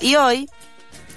[0.00, 0.48] Y hoy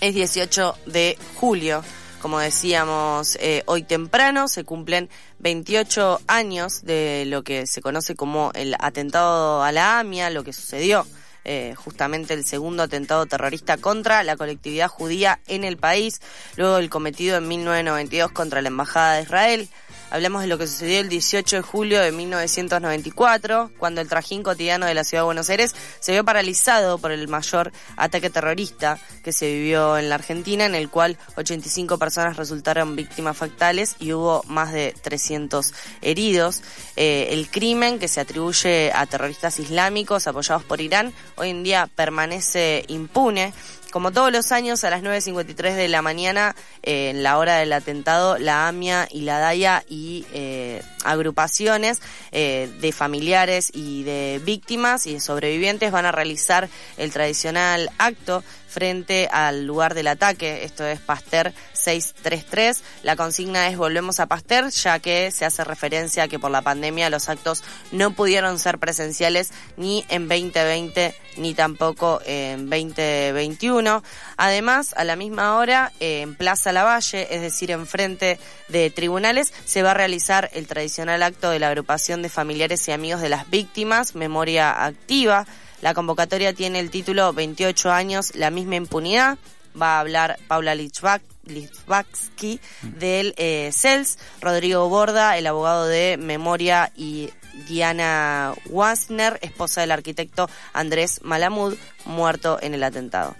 [0.00, 1.84] es 18 de julio.
[2.20, 8.50] Como decíamos eh, hoy temprano, se cumplen 28 años de lo que se conoce como
[8.54, 11.06] el atentado a la AMIA, lo que sucedió
[11.44, 16.20] eh, justamente el segundo atentado terrorista contra la colectividad judía en el país,
[16.56, 19.68] luego el cometido en 1992 contra la Embajada de Israel.
[20.10, 24.86] Hablamos de lo que sucedió el 18 de julio de 1994, cuando el trajín cotidiano
[24.86, 29.32] de la ciudad de Buenos Aires se vio paralizado por el mayor ataque terrorista que
[29.32, 34.42] se vivió en la Argentina, en el cual 85 personas resultaron víctimas fatales y hubo
[34.46, 36.62] más de 300 heridos.
[36.96, 41.86] Eh, el crimen que se atribuye a terroristas islámicos apoyados por Irán hoy en día
[41.94, 43.52] permanece impune.
[43.90, 46.54] Como todos los años, a las 9.53 de la mañana,
[46.90, 52.00] en la hora del atentado, la AMIA y la DAIA y eh, agrupaciones
[52.32, 58.42] eh, de familiares y de víctimas y de sobrevivientes van a realizar el tradicional acto
[58.68, 62.82] frente al lugar del ataque, esto es Pasteur 633.
[63.02, 66.62] La consigna es volvemos a Pasteur, ya que se hace referencia a que por la
[66.62, 74.02] pandemia los actos no pudieron ser presenciales ni en 2020 ni tampoco en 2021.
[74.36, 79.90] Además, a la misma hora, en Plaza Lavalle, es decir, enfrente de tribunales, se va
[79.90, 84.14] a realizar el tradicional acto de la agrupación de familiares y amigos de las víctimas,
[84.14, 85.44] Memoria Activa.
[85.82, 89.38] La convocatoria tiene el título 28 años, la misma impunidad.
[89.80, 97.30] Va a hablar Paula Lichvaksky del eh, CELS, Rodrigo Borda, el abogado de Memoria y
[97.66, 103.34] Diana Wasner, esposa del arquitecto Andrés Malamud, muerto en el atentado.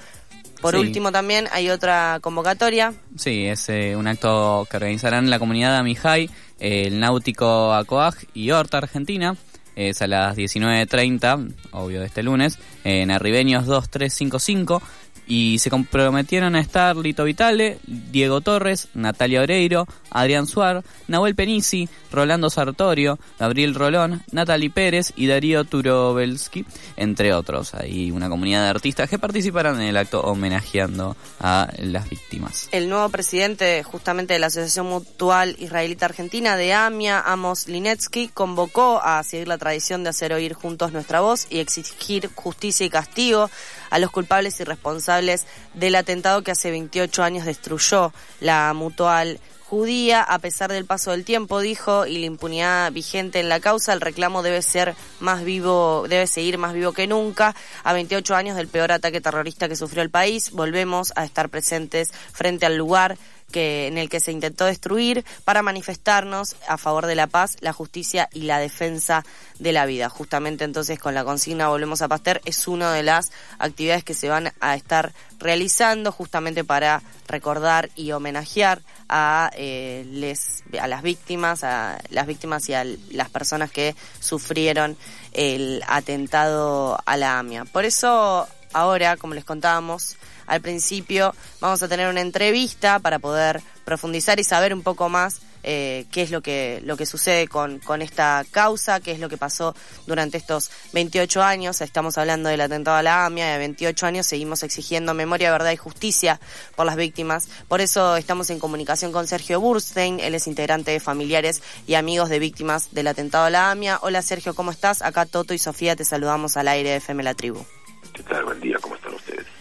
[0.60, 2.94] Por último también hay otra convocatoria.
[3.16, 8.50] Sí, es eh, un acto que organizarán la comunidad de Amijay, el Náutico Acoag y
[8.50, 9.36] Horta, Argentina
[9.78, 14.82] es a las 19.30, obvio de este lunes, en Arribeños 2355
[15.28, 21.88] y se comprometieron a estar Lito Vitale, Diego Torres, Natalia Oreiro, Adrián Suar, Nahuel Penisi,
[22.10, 26.64] Rolando Sartorio, Gabriel Rolón, Natalie Pérez y Darío Turobelsky,
[26.96, 27.74] entre otros.
[27.74, 32.68] Hay una comunidad de artistas que participarán en el acto homenajeando a las víctimas.
[32.72, 39.00] El nuevo presidente justamente de la Asociación Mutual Israelita Argentina de AMIA, Amos Linetsky, convocó
[39.02, 43.50] a seguir la tradición de hacer oír juntos nuestra voz y exigir justicia y castigo
[43.90, 50.22] a los culpables y responsables del atentado que hace 28 años destruyó la Mutual judía,
[50.22, 54.00] a pesar del paso del tiempo, dijo, y la impunidad vigente en la causa, el
[54.00, 57.54] reclamo debe ser más vivo, debe seguir más vivo que nunca.
[57.84, 62.12] A 28 años del peor ataque terrorista que sufrió el país, volvemos a estar presentes
[62.32, 63.18] frente al lugar
[63.50, 67.72] que, en el que se intentó destruir para manifestarnos a favor de la paz, la
[67.72, 69.24] justicia y la defensa
[69.58, 70.08] de la vida.
[70.08, 74.28] Justamente entonces con la consigna Volvemos a Pasteur es una de las actividades que se
[74.28, 81.64] van a estar realizando justamente para recordar y homenajear a, eh, les, a las víctimas,
[81.64, 84.96] a las víctimas y a las personas que sufrieron
[85.32, 87.64] el atentado a la AMIA.
[87.66, 93.62] Por eso ahora, como les contábamos, al principio vamos a tener una entrevista para poder
[93.84, 97.78] profundizar y saber un poco más eh, qué es lo que, lo que sucede con,
[97.80, 99.74] con esta causa, qué es lo que pasó
[100.06, 101.80] durante estos 28 años.
[101.80, 105.76] Estamos hablando del atentado a la AMIA, de 28 años seguimos exigiendo memoria, verdad y
[105.76, 106.40] justicia
[106.76, 107.48] por las víctimas.
[107.66, 112.28] Por eso estamos en comunicación con Sergio Burstein, él es integrante de familiares y amigos
[112.28, 113.98] de víctimas del atentado a la AMIA.
[114.02, 115.02] Hola Sergio, ¿cómo estás?
[115.02, 117.64] Acá Toto y Sofía te saludamos al aire de FM La Tribu.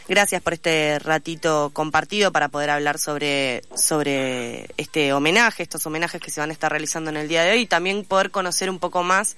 [0.07, 6.31] Gracias por este ratito compartido para poder hablar sobre, sobre este homenaje, estos homenajes que
[6.31, 7.61] se van a estar realizando en el día de hoy.
[7.61, 9.35] Y también poder conocer un poco más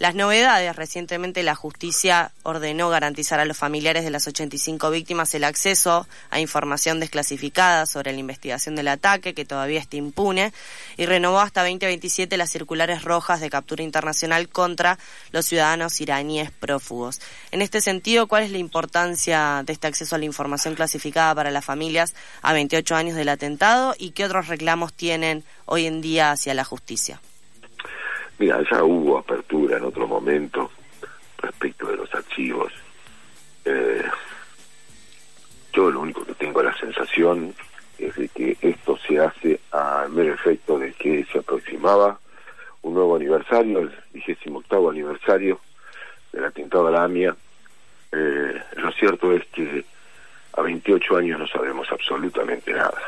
[0.00, 5.44] las novedades, recientemente la justicia ordenó garantizar a los familiares de las 85 víctimas el
[5.44, 10.54] acceso a información desclasificada sobre la investigación del ataque, que todavía está impune,
[10.96, 14.98] y renovó hasta 2027 las circulares rojas de captura internacional contra
[15.32, 17.20] los ciudadanos iraníes prófugos.
[17.50, 21.50] En este sentido, ¿cuál es la importancia de este acceso a la información clasificada para
[21.50, 26.30] las familias a 28 años del atentado y qué otros reclamos tienen hoy en día
[26.30, 27.20] hacia la justicia?
[28.40, 30.70] Mira, ya hubo apertura en otro momento
[31.38, 32.72] respecto de los archivos.
[33.64, 34.02] Eh,
[35.72, 37.54] yo lo único que tengo la sensación
[37.98, 42.18] es de que esto se hace al mero efecto de que se aproximaba
[42.82, 45.60] un nuevo aniversario, el vigésimo octavo aniversario
[46.32, 47.36] del atentado a la AMIA.
[48.12, 49.84] Eh, lo cierto es que
[50.54, 53.00] a 28 años no sabemos absolutamente nada.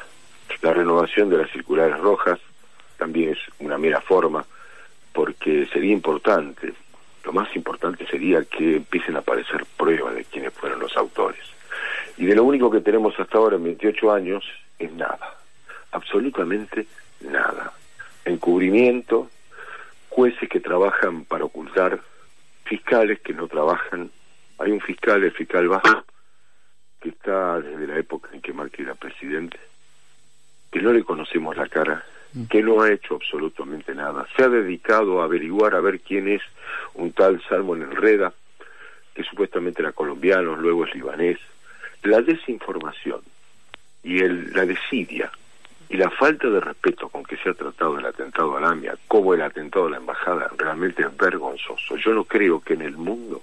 [0.61, 2.39] La renovación de las circulares rojas
[2.99, 4.45] también es una mera forma
[5.13, 6.73] porque sería importante,
[7.25, 11.45] lo más importante sería que empiecen a aparecer pruebas de quiénes fueron los autores.
[12.17, 14.45] Y de lo único que tenemos hasta ahora en 28 años
[14.79, 15.37] es nada,
[15.93, 16.87] absolutamente
[17.21, 17.73] nada.
[18.25, 19.31] Encubrimiento,
[20.09, 22.01] jueces que trabajan para ocultar,
[22.65, 24.11] fiscales que no trabajan.
[24.59, 26.05] Hay un fiscal, el fiscal Bajo,
[27.01, 29.59] que está desde la época en que Marque era presidente,
[30.71, 32.05] que no le conocemos la cara.
[32.49, 34.27] Que no ha hecho absolutamente nada.
[34.37, 36.43] Se ha dedicado a averiguar a ver quién es
[36.95, 38.33] un tal Salmon Enreda,
[39.15, 41.39] que supuestamente era colombiano, luego es libanés.
[42.03, 43.21] La desinformación
[44.03, 45.31] y el, la desidia
[45.89, 49.35] y la falta de respeto con que se ha tratado el atentado a la como
[49.35, 51.97] el atentado a la embajada, realmente es vergonzoso.
[51.97, 53.43] Yo no creo que en el mundo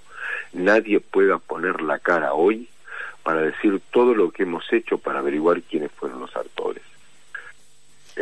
[0.52, 2.68] nadie pueda poner la cara hoy
[3.22, 6.82] para decir todo lo que hemos hecho para averiguar quiénes fueron los autores.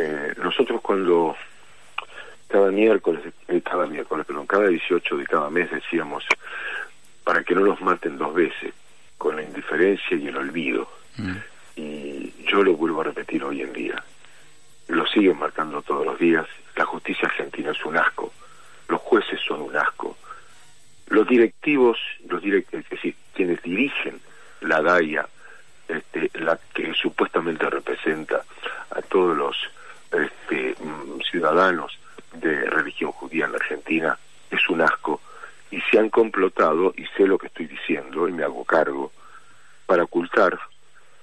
[0.01, 1.35] Eh, nosotros cuando
[2.47, 6.23] cada miércoles, eh, cada miércoles, perdón, cada 18 de cada mes decíamos
[7.25, 8.73] para que no nos maten dos veces,
[9.17, 10.89] con la indiferencia y el olvido.
[11.17, 11.35] Mm.
[11.75, 14.01] Y yo lo vuelvo a repetir hoy en día.
[14.87, 16.47] Lo siguen marcando todos los días.
[16.77, 18.31] La justicia argentina es un asco.
[18.87, 20.17] Los jueces son un asco.
[21.07, 24.21] Los directivos, los direct es decir, quienes dirigen
[24.61, 25.27] la DAIA,
[25.89, 28.43] este, la que supuestamente representa
[28.91, 29.57] a todos los
[30.11, 31.97] este, mm, ciudadanos
[32.33, 34.17] de religión judía en la Argentina,
[34.51, 35.21] es un asco.
[35.71, 39.11] Y se han complotado, y sé lo que estoy diciendo y me hago cargo,
[39.85, 40.59] para ocultar,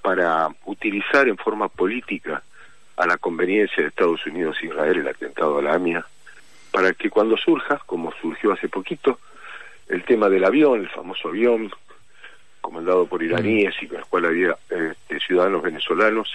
[0.03, 2.43] para utilizar en forma política
[2.97, 6.07] a la conveniencia de Estados Unidos e Israel el atentado a la AMIA,
[6.71, 9.19] para que cuando surja, como surgió hace poquito,
[9.89, 11.71] el tema del avión, el famoso avión
[12.61, 16.29] comandado por iraníes y con el cual había este, ciudadanos venezolanos,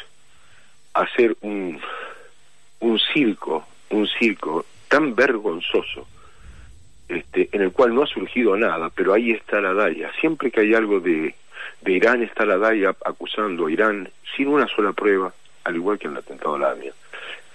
[0.94, 1.80] hacer un,
[2.80, 6.08] un circo, un circo tan vergonzoso,
[7.08, 10.12] este, en el cual no ha surgido nada, pero ahí está la DAIA.
[10.20, 11.36] Siempre que hay algo de,
[11.82, 15.34] de Irán, está la DAIA acusando a Irán sin una sola prueba,
[15.64, 16.94] al igual que en el atentado a la AMIA.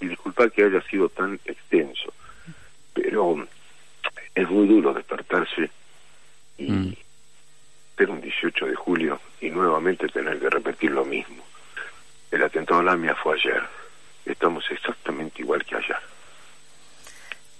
[0.00, 2.12] Y disculpa que haya sido tan extenso,
[2.92, 3.46] pero
[4.34, 5.70] es muy duro despertarse
[6.58, 6.94] y mm
[7.96, 11.42] ser un 18 de julio y nuevamente tener que repetir lo mismo.
[12.30, 13.62] El atentado a la AMIA fue ayer.
[14.24, 15.45] Estamos exactamente igual.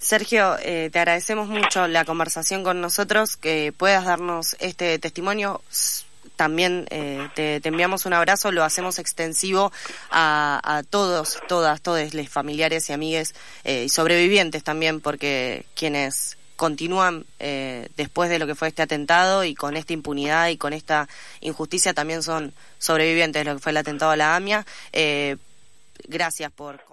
[0.07, 5.63] Sergio, eh, te agradecemos mucho la conversación con nosotros, que puedas darnos este testimonio.
[6.37, 9.73] También eh, te, enviamos un abrazo, lo hacemos extensivo
[10.13, 17.27] a, todos, todas, todos los familiares y amigues eh, y sobrevivientes también, porque quienes continúan
[17.41, 21.09] eh, después de lo que fue este atentado y con esta impunidad y con esta
[21.41, 24.65] injusticia también son sobrevivientes de lo que fue el atentado a la AMIA.
[24.93, 25.37] Eh,
[26.07, 26.87] gracias por...